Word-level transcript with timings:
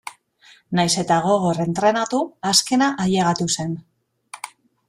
Nahiz 0.79 0.93
eta 1.01 1.17
gogor 1.25 1.59
entrenatu 1.67 2.23
azkena 2.53 2.91
ailegatu 3.07 3.49
zen. 3.57 3.77